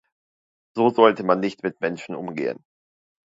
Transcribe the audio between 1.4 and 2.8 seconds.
nicht mit Menschen umgehen.